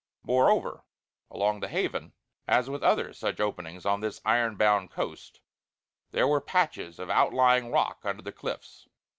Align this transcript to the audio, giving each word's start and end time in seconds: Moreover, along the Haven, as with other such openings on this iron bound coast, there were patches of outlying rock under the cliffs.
Moreover, 0.23 0.83
along 1.29 1.59
the 1.59 1.67
Haven, 1.67 2.13
as 2.47 2.71
with 2.71 2.81
other 2.81 3.13
such 3.13 3.39
openings 3.39 3.85
on 3.85 3.99
this 4.01 4.19
iron 4.25 4.55
bound 4.55 4.89
coast, 4.89 5.41
there 6.09 6.27
were 6.27 6.41
patches 6.41 6.97
of 6.97 7.11
outlying 7.11 7.69
rock 7.71 7.99
under 8.03 8.23
the 8.23 8.31
cliffs. 8.33 8.87